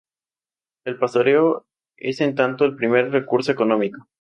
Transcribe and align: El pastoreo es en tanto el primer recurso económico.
El 0.83 0.97
pastoreo 0.97 1.67
es 1.95 2.21
en 2.21 2.33
tanto 2.33 2.65
el 2.65 2.75
primer 2.75 3.11
recurso 3.11 3.51
económico. 3.51 4.07